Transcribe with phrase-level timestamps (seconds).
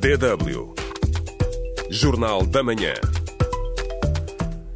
[0.00, 0.72] DW.
[1.90, 2.94] Jornal da Manhã.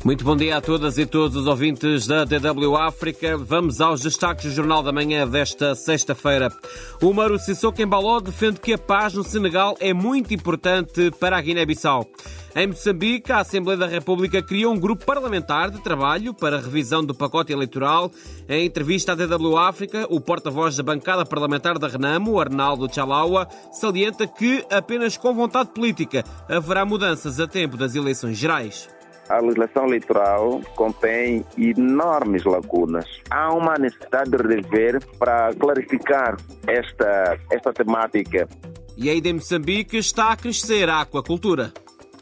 [0.05, 3.39] Muito bom dia a todas e todos os ouvintes da DW África.
[3.39, 6.53] Vamos aos destaques do Jornal da Manhã desta sexta-feira.
[7.01, 11.41] O Maru Sissoko Embaló defende que a paz no Senegal é muito importante para a
[11.41, 12.07] Guiné-Bissau.
[12.55, 17.15] Em Moçambique, a Assembleia da República criou um grupo parlamentar de trabalho para revisão do
[17.15, 18.13] pacote eleitoral.
[18.47, 24.27] Em entrevista à DW África, o porta-voz da bancada parlamentar da Renamo, Arnaldo Chalaua, salienta
[24.27, 28.87] que apenas com vontade política haverá mudanças a tempo das eleições gerais.
[29.29, 33.07] A legislação eleitoral contém enormes lacunas.
[33.31, 38.49] Há uma necessidade de rever para clarificar esta, esta temática.
[38.97, 41.73] E aí de Moçambique está a crescer a aquacultura.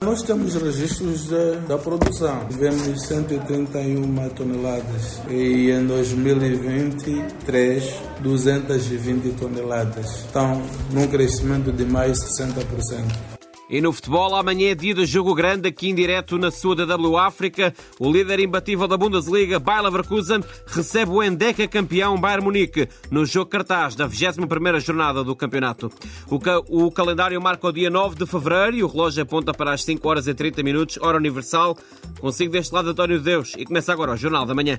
[0.02, 2.48] Nós temos registros da, da produção.
[2.48, 10.26] Tivemos 131 toneladas e em 2023 220 toneladas.
[10.28, 10.60] Então,
[10.92, 13.31] num crescimento de mais de 60%.
[13.72, 17.16] E no futebol, amanhã é dia de jogo grande aqui em direto na sua DW
[17.16, 17.72] África.
[17.98, 23.50] O líder imbatível da Bundesliga, Bayer Leverkusen, recebe o Endeca campeão Bayern Munique no jogo
[23.50, 25.90] cartaz da 21ª jornada do campeonato.
[26.28, 29.72] O, ca o calendário marca o dia 9 de fevereiro e o relógio aponta para
[29.72, 31.74] as 5 horas e 30 minutos, hora universal.
[32.20, 34.76] Consigo deste lado António de Deus e começa agora o Jornal da Manhã.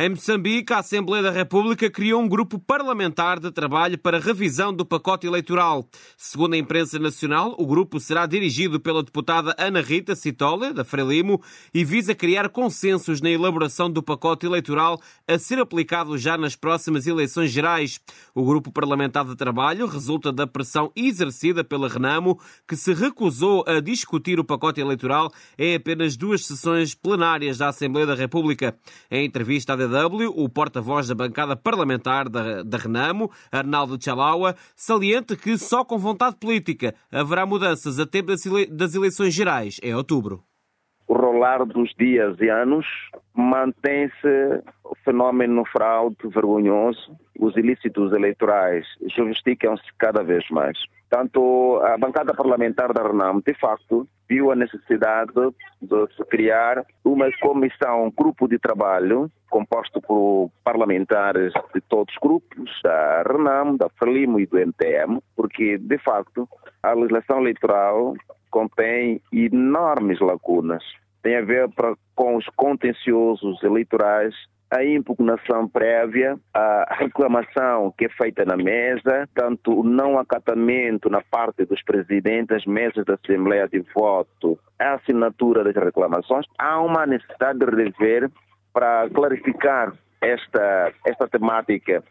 [0.00, 4.86] Em Moçambique, a Assembleia da República criou um grupo parlamentar de trabalho para revisão do
[4.86, 5.84] pacote eleitoral.
[6.16, 11.42] Segundo a imprensa nacional, o grupo será dirigido pela deputada Ana Rita Citola, da Frelimo,
[11.74, 17.04] e visa criar consensos na elaboração do pacote eleitoral a ser aplicado já nas próximas
[17.04, 17.98] eleições gerais.
[18.32, 23.80] O grupo parlamentar de trabalho resulta da pressão exercida pela Renamo, que se recusou a
[23.80, 28.78] discutir o pacote eleitoral em apenas duas sessões plenárias da Assembleia da República.
[29.10, 35.36] Em entrevista à DW, o porta-voz da bancada parlamentar da, da Renamo, Arnaldo Chalaua, salienta
[35.36, 39.94] que só com vontade política haverá mudanças a tempo das, ele das eleições gerais em
[39.94, 40.42] outubro.
[41.08, 42.86] O rolar dos dias e anos
[43.34, 47.16] mantém-se o fenómeno fraude vergonhoso.
[47.38, 48.84] Os ilícitos eleitorais
[49.16, 50.78] justificam-se cada vez mais.
[51.08, 55.32] Tanto a bancada parlamentar da RENAM, de facto, viu a necessidade
[55.80, 62.20] de se criar uma comissão, um grupo de trabalho composto por parlamentares de todos os
[62.20, 66.46] grupos, da RENAM, da FRELIMO e do MTM, porque, de facto,
[66.82, 68.14] a legislação eleitoral
[68.50, 70.84] contém enormes lacunas.
[71.22, 74.34] Tem a ver pra, com os contenciosos eleitorais
[74.70, 81.22] a impugnação prévia, a reclamação que é feita na mesa, tanto o não acatamento na
[81.22, 87.06] parte dos presidentes das mesas da Assembleia de Voto, a assinatura das reclamações, há uma
[87.06, 88.30] necessidade de rever
[88.72, 92.02] para clarificar esta, esta temática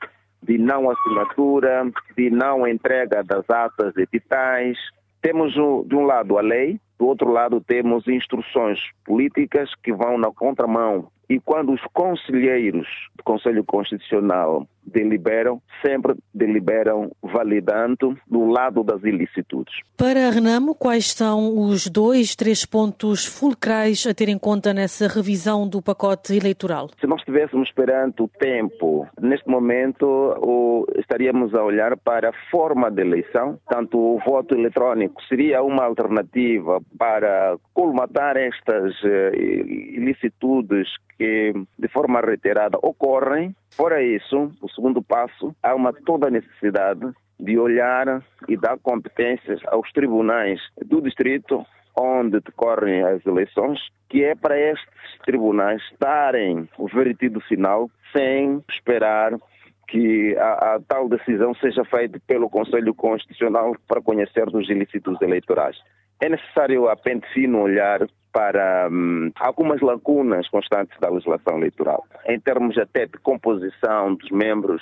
[0.41, 4.77] de não assinatura, de não entrega das atas editais.
[5.21, 10.31] Temos, de um lado, a lei, do outro lado, temos instruções políticas que vão na
[10.31, 19.03] contramão e quando os conselheiros do Conselho Constitucional deliberam, sempre deliberam validando no lado das
[19.03, 19.75] ilicitudes.
[19.97, 25.07] Para a Renamo, quais são os dois, três pontos fulcrais a ter em conta nessa
[25.07, 26.89] revisão do pacote eleitoral?
[26.99, 33.01] Se nós estivéssemos perante o tempo, neste momento estaríamos a olhar para a forma de
[33.01, 40.87] eleição, tanto o voto eletrônico seria uma alternativa para colmatar estas uh, ilicitudes
[41.17, 43.55] que de forma reiterada ocorrem.
[43.71, 49.91] Fora isso, o segundo passo, há uma toda necessidade de olhar e dar competências aos
[49.91, 51.65] tribunais do distrito
[51.99, 53.79] onde decorrem as eleições,
[54.09, 54.87] que é para estes
[55.25, 59.33] tribunais darem o vertido final sem esperar
[59.87, 65.77] que a, a, tal decisão seja feita pelo Conselho Constitucional para conhecer dos ilícitos eleitorais.
[66.21, 68.05] É necessário a pente fino olhar
[68.37, 74.79] para hum, algumas lacunas constantes da legislação eleitoral, em termos até de composição dos membros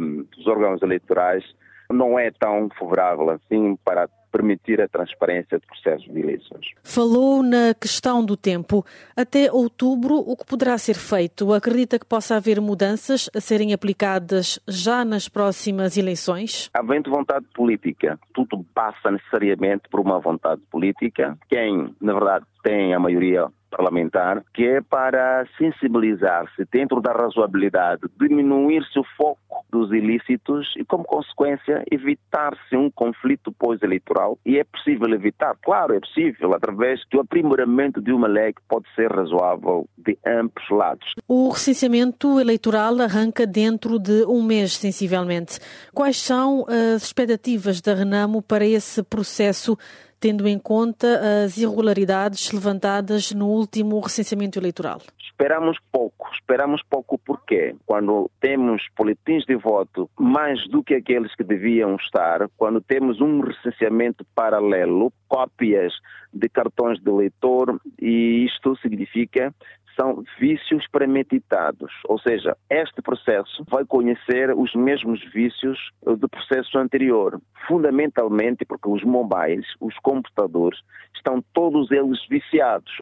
[0.00, 1.44] hum, dos órgãos eleitorais,
[1.88, 4.08] não é tão favorável assim para
[4.38, 6.66] permitir a transparência do processo de eleições.
[6.84, 8.86] Falou na questão do tempo.
[9.16, 11.52] Até outubro, o que poderá ser feito?
[11.52, 16.70] Acredita que possa haver mudanças a serem aplicadas já nas próximas eleições?
[16.72, 21.36] Havendo vontade política, tudo passa necessariamente por uma vontade política.
[21.48, 28.98] Quem, na verdade, tem a maioria parlamentar, que é para sensibilizar-se dentro da razoabilidade, diminuir-se
[28.98, 34.38] o foco dos ilícitos e, como consequência, evitar-se um conflito pós-eleitoral.
[34.44, 38.86] E é possível evitar, claro, é possível, através do aprimoramento de uma lei que pode
[38.94, 41.14] ser razoável de ambos lados.
[41.26, 45.58] O recenseamento eleitoral arranca dentro de um mês, sensivelmente.
[45.92, 49.76] Quais são as expectativas da Renamo para esse processo?
[50.20, 55.00] Tendo em conta as irregularidades levantadas no último recenseamento eleitoral?
[55.20, 56.28] Esperamos pouco.
[56.34, 62.48] Esperamos pouco porque quando temos boletins de voto mais do que aqueles que deviam estar,
[62.56, 65.92] quando temos um recenseamento paralelo, cópias
[66.32, 69.54] de cartões de eleitor, e isto significa
[69.98, 77.40] são vícios premeditados, ou seja, este processo vai conhecer os mesmos vícios do processo anterior,
[77.66, 80.78] fundamentalmente porque os mobiles, os computadores,
[81.14, 82.98] estão todos eles viciados.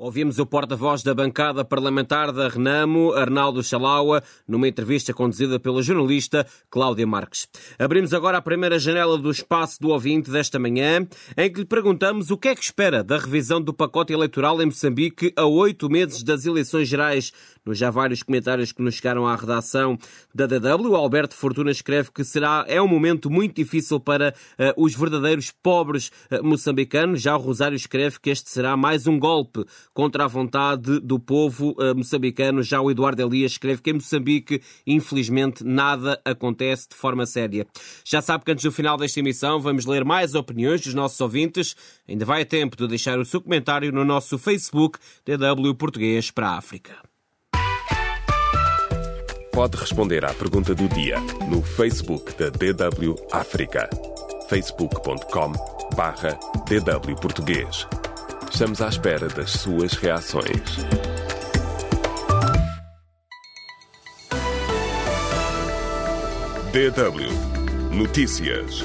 [0.00, 6.46] Ouvimos o porta-voz da bancada parlamentar da Renamo, Arnaldo Chalaua, numa entrevista conduzida pela jornalista
[6.70, 7.48] Cláudia Marques.
[7.76, 11.04] Abrimos agora a primeira janela do espaço do ouvinte desta manhã,
[11.36, 14.66] em que lhe perguntamos o que é que espera da revisão do pacote eleitoral em
[14.66, 17.32] Moçambique a oito meses das eleições gerais.
[17.66, 19.98] Nos já vários comentários que nos chegaram à redação
[20.32, 24.94] da DW, Alberto Fortuna escreve que será, é um momento muito difícil para uh, os
[24.94, 27.20] verdadeiros pobres uh, moçambicanos.
[27.20, 29.64] Já o Rosário escreve que este será mais um golpe
[29.98, 32.62] contra a vontade do povo uh, moçambicano.
[32.62, 37.66] Já o Eduardo Elias escreve que em Moçambique, infelizmente, nada acontece de forma séria.
[38.04, 41.74] Já sabe que antes do final desta emissão vamos ler mais opiniões dos nossos ouvintes.
[42.08, 46.50] Ainda vai a tempo de deixar o seu comentário no nosso Facebook DW Português para
[46.50, 46.94] a África.
[49.52, 51.18] Pode responder à pergunta do dia
[51.50, 53.90] no Facebook da DW África.
[54.48, 55.50] facebook.com
[55.96, 57.84] barra DW Português.
[58.50, 60.62] Estamos à espera das suas reações.
[66.72, 68.82] DW Notícias.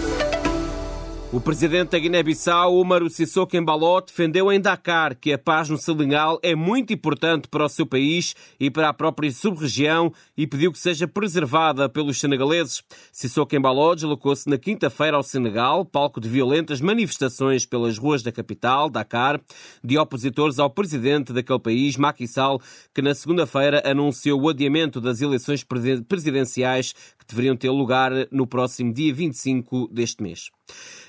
[1.33, 6.39] O presidente da Guiné-Bissau, Umaru Sissoko Embaló, defendeu em Dakar que a paz no Senegal
[6.44, 10.77] é muito importante para o seu país e para a própria sub-região e pediu que
[10.77, 12.83] seja preservada pelos senegaleses.
[13.12, 18.88] Sissoko Embaló deslocou-se na quinta-feira ao Senegal, palco de violentas manifestações pelas ruas da capital,
[18.88, 19.41] Dakar,
[19.83, 22.62] de opositores ao presidente daquele país, Macky Sall,
[22.94, 25.65] que na segunda-feira anunciou o adiamento das eleições
[26.07, 26.94] presidenciais
[27.24, 30.50] que deveriam ter lugar no próximo dia 25 deste mês.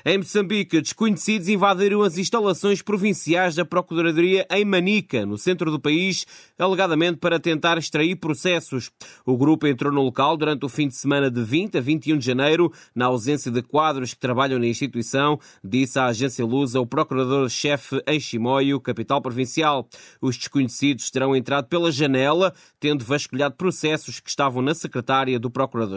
[0.06, 6.26] Em Moçambique, desconhecidos invadiram as instalações provinciais da Procuradoria em Manica, no centro do país,
[6.58, 8.90] alegadamente para tentar extrair processos.
[9.24, 12.26] O grupo entrou no local durante o fim de semana de 20 a 21 de
[12.26, 18.02] janeiro, na ausência de quadros que trabalham na instituição, disse à agência Lusa o procurador-chefe
[18.06, 19.88] em Chimoio, capital provincial.
[20.20, 25.50] Os desconhecidos terão entrado pela janela, tendo vasculhado processos que estavam na secretária do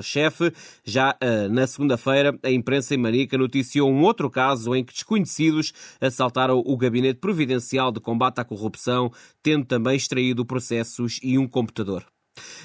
[0.07, 0.53] procurador-chefe.
[0.83, 5.73] Já uh, na segunda-feira, a imprensa em Manica noticiou um outro caso em que desconhecidos
[5.99, 9.11] assaltaram o Gabinete Providencial de Combate à Corrupção,
[9.43, 12.05] tendo também extraído processos e um computador.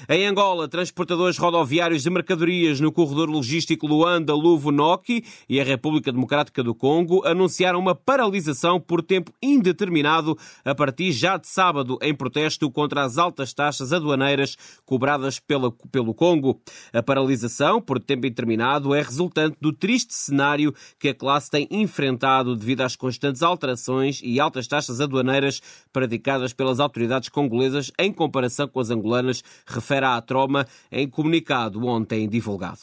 [0.09, 6.75] Em Angola, transportadores rodoviários de mercadorias no corredor logístico Luanda-Luvo-Noki e a República Democrática do
[6.75, 13.03] Congo anunciaram uma paralisação por tempo indeterminado a partir já de sábado, em protesto contra
[13.03, 16.59] as altas taxas aduaneiras cobradas pela, pelo Congo.
[16.91, 22.55] A paralisação por tempo indeterminado é resultante do triste cenário que a classe tem enfrentado
[22.55, 25.61] devido às constantes alterações e altas taxas aduaneiras
[25.91, 32.27] praticadas pelas autoridades congolesas em comparação com as angolanas refere à Troma em comunicado ontem
[32.27, 32.81] divulgado.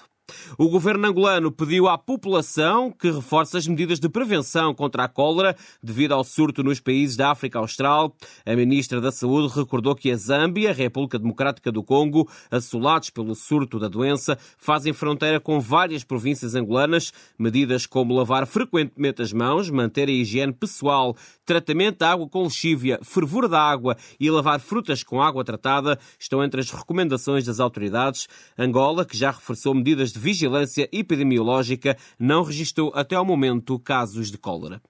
[0.59, 5.57] O governo angolano pediu à população que reforce as medidas de prevenção contra a cólera
[5.83, 8.14] devido ao surto nos países da África Austral.
[8.45, 13.35] A ministra da Saúde recordou que a Zâmbia, a República Democrática do Congo, assolados pelo
[13.35, 17.12] surto da doença, fazem fronteira com várias províncias angolanas.
[17.38, 23.00] Medidas como lavar frequentemente as mãos, manter a higiene pessoal, tratamento da água com lexívia,
[23.02, 28.28] fervura da água e lavar frutas com água tratada estão entre as recomendações das autoridades.
[28.57, 34.37] Angola, que já reforçou medidas de vigilância epidemiológica não registrou até ao momento casos de
[34.37, 34.81] cólera.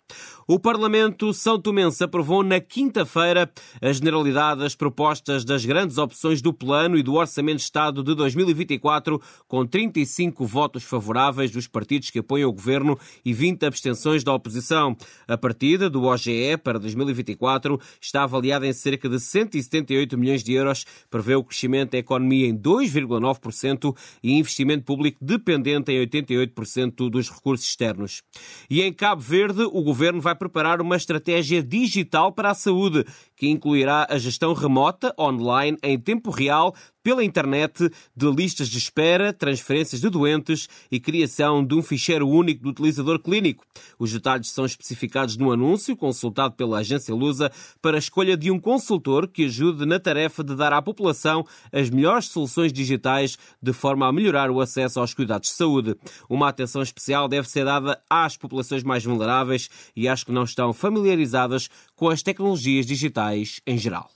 [0.47, 3.49] O Parlamento São Tomense aprovou na quinta-feira
[3.81, 8.17] a generalidade das propostas das grandes opções do Plano e do Orçamento de Estado de
[8.17, 14.35] 2024, com 35 votos favoráveis dos partidos que apoiam o governo e 20 abstenções da
[14.35, 14.97] oposição.
[15.29, 20.85] A partida do OGE para 2024 está avaliada em cerca de 178 milhões de euros,
[21.09, 27.67] prevê o crescimento da economia em 2,9% e investimento público dependente em 88% dos recursos
[27.67, 28.23] externos.
[28.69, 33.05] E em Cabo Verde, o governo vai preparar uma estratégia digital para a saúde
[33.41, 39.33] que incluirá a gestão remota, online, em tempo real, pela internet de listas de espera,
[39.33, 43.65] transferências de doentes e criação de um ficheiro único do utilizador clínico.
[43.99, 48.61] Os detalhes são especificados no anúncio consultado pela agência Lusa para a escolha de um
[48.61, 54.07] consultor que ajude na tarefa de dar à população as melhores soluções digitais de forma
[54.07, 55.97] a melhorar o acesso aos cuidados de saúde.
[56.29, 60.73] Uma atenção especial deve ser dada às populações mais vulneráveis e às que não estão
[60.73, 64.11] familiarizadas com as tecnologias digitais em geral.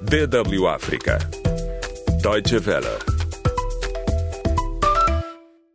[0.00, 1.18] DW África.
[2.22, 3.19] Deutsche Welle.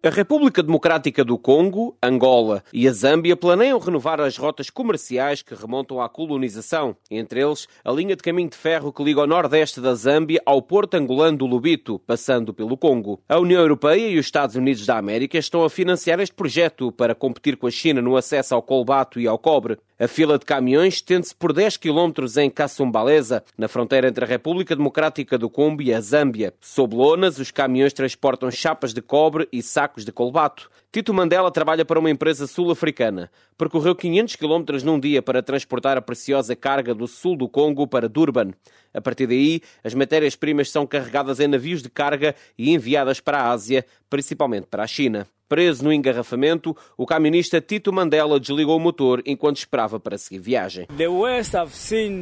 [0.05, 5.55] A República Democrática do Congo, Angola e a Zâmbia planeiam renovar as rotas comerciais que
[5.55, 9.81] remontam à colonização, entre eles a linha de caminho de ferro que liga o nordeste
[9.81, 13.19] da Zâmbia ao porto angolano do Lubito, passando pelo Congo.
[13.27, 17.15] A União Europeia e os Estados Unidos da América estão a financiar este projeto para
[17.15, 19.79] competir com a China no acesso ao colbato e ao cobre.
[19.97, 24.75] A fila de caminhões estende-se por 10 km em Cassumbalesa, na fronteira entre a República
[24.75, 26.53] Democrática do Congo e a Zâmbia.
[26.59, 30.69] Sob lonas, os caminhões transportam chapas de cobre e sacos de colbato.
[30.91, 33.31] Tito Mandela trabalha para uma empresa sul-africana.
[33.57, 38.09] Percorreu 500 km num dia para transportar a preciosa carga do sul do Congo para
[38.09, 38.51] Durban.
[38.93, 43.51] A partir daí, as matérias-primas são carregadas em navios de carga e enviadas para a
[43.51, 45.27] Ásia, principalmente para a China.
[45.47, 50.87] Preso no engarrafamento, o camionista Tito Mandela desligou o motor enquanto esperava para seguir viagem.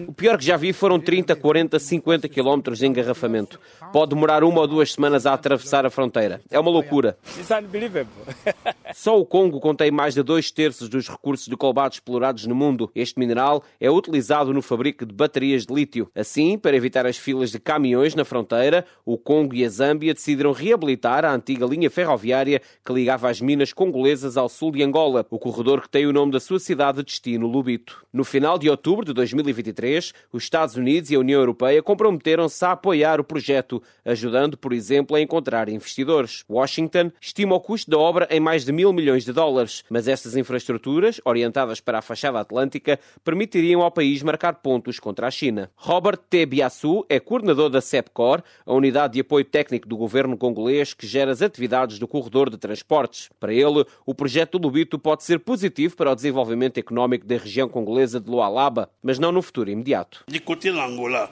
[0.10, 3.60] O pior que já vi foram 30, 40, 50 quilómetros de engarrafamento.
[3.94, 6.42] Pode demorar uma ou duas semanas a atravessar a fronteira.
[6.52, 7.18] É uma loucura.
[8.94, 12.92] Só o Congo contém mais de dois terços dos recursos de cobalto explorados no mundo.
[12.94, 16.12] Este mineral é utilizado no fabrico de baterias de lítio.
[16.16, 20.52] Assim, para evitar as filas de caminhões na fronteira, o Congo e a Zâmbia decidiram
[20.52, 25.40] reabilitar a antiga linha ferroviária que ligava as minas congolesas ao sul de Angola, o
[25.40, 28.06] corredor que tem o nome da sua cidade de destino, Lubito.
[28.14, 32.74] No final de outubro de 2023, os Estados Unidos e a União Europeia comprometeram-se a
[32.74, 36.44] apoiar o projeto, ajudando, por exemplo, a encontrar investidores.
[36.48, 40.36] Washington estima o custo da obra em mais de mil milhões de dólares, mas estas
[40.36, 45.72] infraestruturas, orientadas para a fachada atlântica, permitiriam ao país marcar pontos contra a China.
[45.78, 46.46] Robert T.
[46.46, 51.32] Biasu é coordenador da CEPCOR, a unidade de apoio técnico do governo congolês que gera
[51.32, 53.30] as atividades do corredor de transportes.
[53.40, 57.70] Para ele, o projeto do Lubito pode ser positivo para o desenvolvimento económico da região
[57.70, 60.24] congolesa de Lualaba, mas não no futuro imediato.
[60.28, 61.32] De côté l'Angola,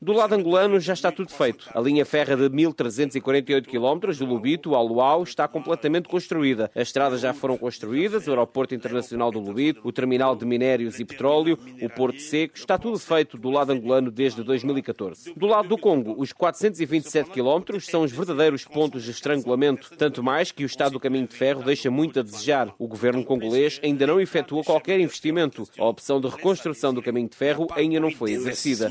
[0.00, 1.68] do lado angolano já está tudo feito.
[1.74, 6.70] A linha ferra de 1348 km do Lubito ao Luau está completamente construída.
[6.74, 11.04] As estradas já foram construídas, o aeroporto internacional do Lubito, o terminal de minérios e
[11.04, 15.32] petróleo, o porto seco, está tudo feito do lado angolano desde 2014.
[15.34, 20.52] Do lado do Congo, os 427 km são os verdadeiros pontos de estrangulamento, tanto mais
[20.52, 22.74] que o estado do caminho de ferro deixa muito a desejar.
[22.78, 25.66] O governo congolês ainda não efetua qualquer investimento.
[25.78, 28.89] A opção de reconstrução do caminho de ferro ainda não foi exercida.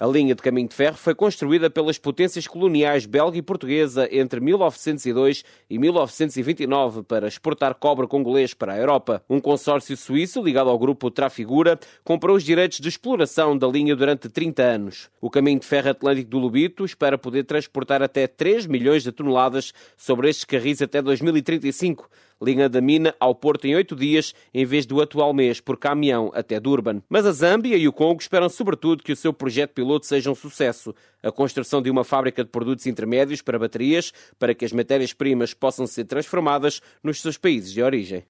[0.00, 4.40] A linha de caminho de ferro foi construída pelas potências coloniais belga e portuguesa entre
[4.40, 9.22] 1902 e 1929 para exportar cobre congolês para a Europa.
[9.30, 14.28] Um consórcio suíço ligado ao grupo Trafigura comprou os direitos de exploração da linha durante
[14.28, 15.10] 30 anos.
[15.20, 19.72] O caminho de ferro atlântico do Lubito espera poder transportar até 3 milhões de toneladas
[19.96, 22.08] sobre estes carris até 2035
[22.42, 26.30] linha da mina ao Porto em oito dias, em vez do atual mês, por caminhão
[26.34, 27.02] até Durban.
[27.08, 30.34] Mas a Zâmbia e o Congo esperam sobretudo que o seu projeto piloto seja um
[30.34, 30.94] sucesso.
[31.22, 35.86] A construção de uma fábrica de produtos intermédios para baterias, para que as matérias-primas possam
[35.86, 38.24] ser transformadas nos seus países de origem.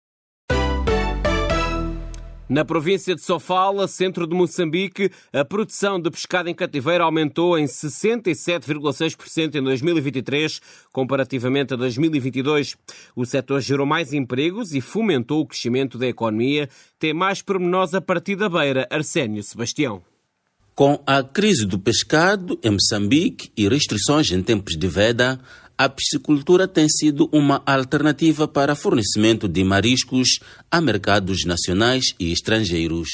[2.53, 7.65] Na província de Sofala, centro de Moçambique, a produção de pescado em cativeiro aumentou em
[7.65, 10.61] 67,6% em 2023,
[10.93, 12.77] comparativamente a 2022.
[13.17, 16.69] O setor gerou mais empregos e fomentou o crescimento da economia.
[16.99, 20.03] Tem mais pormenores a partir da beira, Arsénio Sebastião.
[20.75, 25.41] Com a crise do pescado em Moçambique e restrições em tempos de veda,
[25.77, 30.39] a piscicultura tem sido uma alternativa para fornecimento de mariscos
[30.71, 33.09] a mercados nacionais e estrangeiros.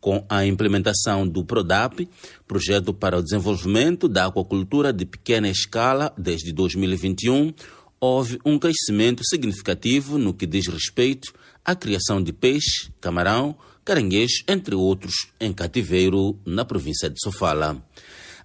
[0.00, 2.08] Com a implementação do PRODAP,
[2.46, 7.52] Projeto para o Desenvolvimento da Aquacultura de Pequena Escala, desde 2021,
[8.00, 11.32] houve um crescimento significativo no que diz respeito
[11.64, 17.82] à criação de peixe, camarão, caranguejo, entre outros, em cativeiro na província de Sofala.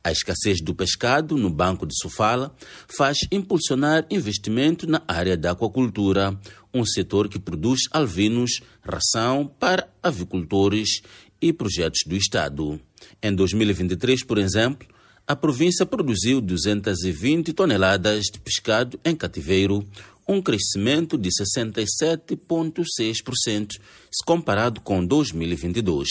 [0.03, 2.55] A escassez do pescado no Banco de Sofala
[2.87, 6.35] faz impulsionar investimento na área da aquacultura,
[6.73, 11.03] um setor que produz alvinos, ração para avicultores
[11.39, 12.81] e projetos do Estado.
[13.21, 14.87] Em 2023, por exemplo,
[15.27, 19.87] a província produziu 220 toneladas de pescado em cativeiro,
[20.27, 26.09] um crescimento de 67,6% se comparado com 2022.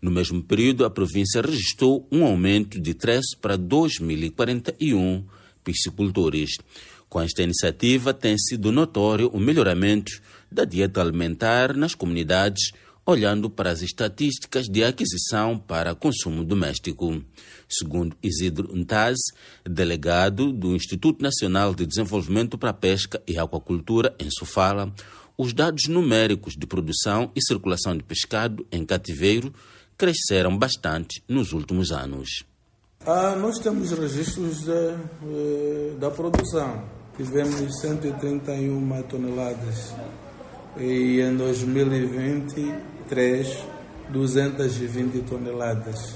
[0.00, 5.24] No mesmo período, a província registrou um aumento de 13 para 2.041
[5.62, 6.56] piscicultores.
[7.08, 10.12] Com esta iniciativa, tem sido notório o melhoramento
[10.50, 12.72] da dieta alimentar nas comunidades,
[13.04, 17.22] olhando para as estatísticas de aquisição para consumo doméstico.
[17.68, 19.18] Segundo Isidro Ntaz,
[19.64, 24.94] delegado do Instituto Nacional de Desenvolvimento para a Pesca e Aquacultura, em Sofala,
[25.36, 29.52] os dados numéricos de produção e circulação de pescado em cativeiro
[30.00, 32.42] cresceram bastante nos últimos anos.
[33.06, 36.82] Ah, nós temos registros de, eh, da produção.
[37.14, 39.94] Tivemos 131 toneladas
[40.78, 43.58] e em 2023
[44.10, 46.14] 220 toneladas.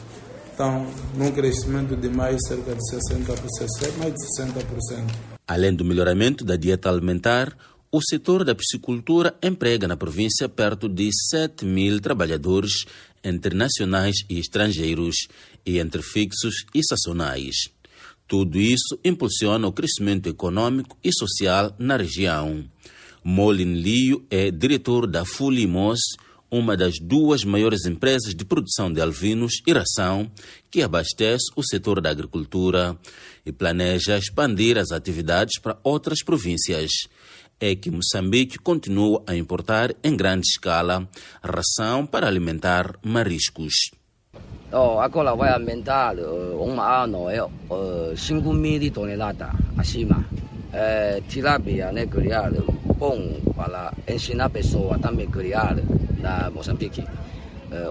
[0.54, 5.14] Então, num crescimento de mais cerca de 60%, mais de 60%.
[5.46, 7.54] Além do melhoramento da dieta alimentar,
[7.92, 12.86] o setor da piscicultura emprega na província perto de 7 mil trabalhadores
[13.24, 15.16] entre nacionais e estrangeiros
[15.64, 17.56] e entre fixos e sazonais.
[18.28, 22.64] Tudo isso impulsiona o crescimento econômico e social na região.
[23.22, 26.00] Molin Lio é diretor da Fulimos,
[26.50, 30.30] uma das duas maiores empresas de produção de alvinos e ração
[30.70, 32.96] que abastece o setor da agricultura
[33.44, 36.90] e planeja expandir as atividades para outras províncias
[37.60, 41.08] é que Moçambique continua a importar em grande escala
[41.42, 43.74] ração para alimentar mariscos.
[44.72, 50.24] Oh, agora vai aumentar uh, um ano é uh, 5 mil toneladas acima.
[50.72, 52.50] É, tilápia, né, criar
[52.98, 55.76] bom para ensinar pessoas também criar
[56.18, 57.04] na Moçambique.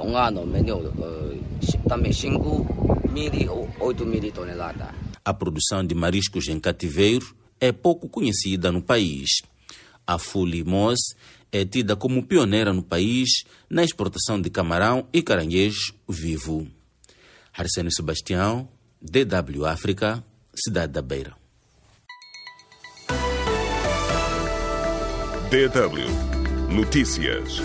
[0.04, 1.40] Um ano melhor, uh,
[1.88, 4.90] também 5 mil, 8 mil toneladas.
[5.24, 9.42] A produção de mariscos em cativeiro é pouco conhecida no país.
[10.06, 11.00] A Fulimos
[11.52, 13.30] é tida como pioneira no país
[13.70, 16.68] na exportação de camarão e caranguejo vivo.
[17.54, 18.68] Arsênio Sebastião,
[19.02, 20.24] DW África,
[20.56, 21.36] Cidade da Beira.
[25.52, 27.62] DW Notícias.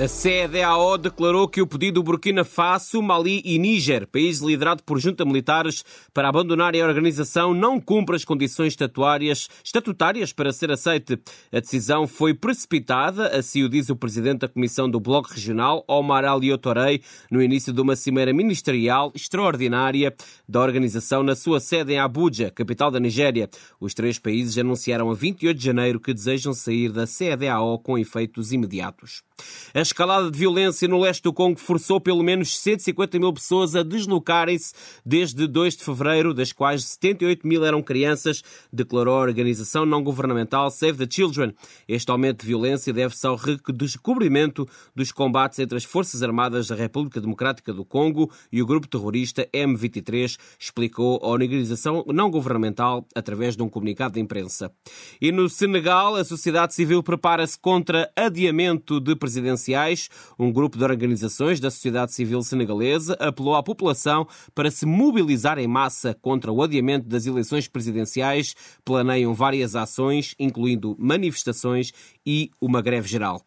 [0.00, 5.00] A CEDEAO declarou que o pedido do Burkina Faso, Mali e Níger, país liderado por
[5.00, 11.18] junta militares, para abandonarem a organização não cumpre as condições estatutárias, estatutárias para ser aceite.
[11.52, 16.24] A decisão foi precipitada, assim o diz o presidente da Comissão do Bloco Regional, Omar
[16.24, 20.14] Ali Torei, no início de uma cimeira ministerial extraordinária
[20.48, 23.50] da organização na sua sede em Abuja, capital da Nigéria.
[23.80, 28.52] Os três países anunciaram a 28 de janeiro que desejam sair da CEDEAO com efeitos
[28.52, 29.26] imediatos.
[29.74, 33.82] A escalada de violência no leste do Congo forçou pelo menos 150 mil pessoas a
[33.82, 34.72] deslocarem-se
[35.04, 41.06] desde 2 de fevereiro, das quais 78 mil eram crianças, declarou a organização não-governamental Save
[41.06, 41.54] the Children.
[41.86, 47.20] Este aumento de violência deve-se ao redescobrimento dos combates entre as Forças Armadas da República
[47.20, 53.68] Democrática do Congo e o grupo terrorista M23, explicou a organização não-governamental através de um
[53.68, 54.72] comunicado de imprensa.
[55.20, 61.60] E no Senegal, a sociedade civil prepara-se contra adiamento de presidenciais, um grupo de organizações
[61.60, 67.06] da sociedade civil senegalesa apelou à população para se mobilizar em massa contra o adiamento
[67.06, 68.54] das eleições presidenciais.
[68.84, 71.92] Planeiam várias ações, incluindo manifestações
[72.24, 73.42] e uma greve geral.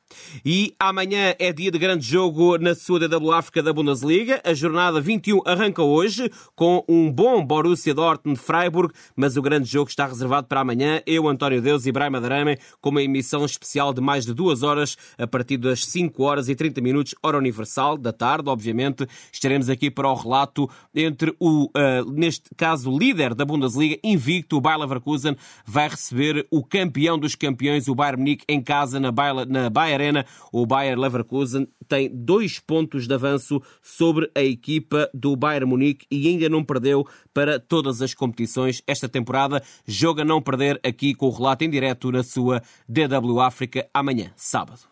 [0.45, 4.41] E amanhã é dia de grande jogo na sua DW África da Bundesliga.
[4.43, 10.05] A jornada 21 arranca hoje com um bom Borussia Dortmund-Freiburg, mas o grande jogo está
[10.05, 11.01] reservado para amanhã.
[11.05, 14.97] Eu, António Deus e Brahma Darame, com uma emissão especial de mais de duas horas
[15.17, 19.07] a partir de das 5 horas e 30 minutos, hora universal, da tarde, obviamente.
[19.31, 24.61] Estaremos aqui para o relato entre o, uh, neste caso, líder da Bundesliga, invicto, o
[24.61, 29.47] Bayer Leverkusen, vai receber o campeão dos campeões, o Bayern Munique, em casa, na Bayer,
[29.47, 30.25] na Bayer Arena.
[30.51, 36.27] O Bayer Leverkusen tem dois pontos de avanço sobre a equipa do Bayern Munique e
[36.27, 39.63] ainda não perdeu para todas as competições esta temporada.
[39.87, 44.91] Joga não perder aqui com o relato em direto na sua DW África amanhã, sábado.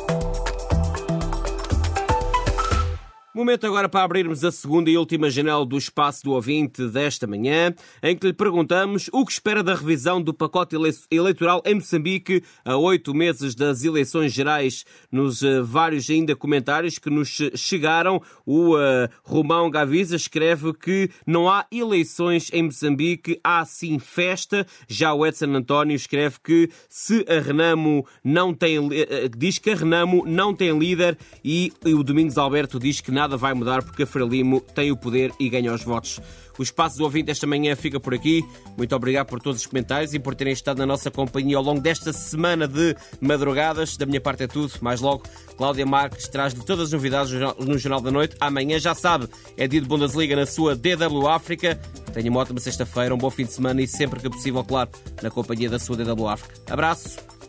[3.41, 7.73] Momento agora para abrirmos a segunda e última janela do espaço do ouvinte desta manhã,
[8.03, 10.75] em que lhe perguntamos o que espera da revisão do pacote
[11.09, 14.85] eleitoral em Moçambique a oito meses das eleições gerais.
[15.11, 21.49] Nos uh, vários ainda comentários que nos chegaram, o uh, Romão Gavisa escreve que não
[21.49, 24.67] há eleições em Moçambique, há sim festa.
[24.87, 28.91] Já o Edson António escreve que se a Renamo não tem, uh,
[29.35, 33.30] diz que a Renamo não tem líder e, e o Domingos Alberto diz que nada
[33.31, 36.19] nada vai mudar porque a Frelimo tem o poder e ganha os votos.
[36.59, 38.43] O espaço do ouvinte esta manhã fica por aqui.
[38.77, 41.79] Muito obrigado por todos os comentários e por terem estado na nossa companhia ao longo
[41.79, 43.95] desta semana de madrugadas.
[43.95, 44.73] Da minha parte é tudo.
[44.81, 45.23] Mais logo,
[45.57, 48.35] Cláudia Marques traz de todas as novidades no Jornal da Noite.
[48.39, 51.79] Amanhã, já sabe, é dia de Bundesliga na sua DW África.
[52.13, 54.89] Tenha uma ótima sexta-feira, um bom fim de semana e sempre que possível, claro,
[55.23, 56.55] na companhia da sua DW África.
[56.69, 57.40] Abraço